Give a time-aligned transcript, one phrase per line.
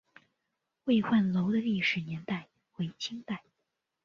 [0.85, 3.43] 巍焕楼的历史年代为清代。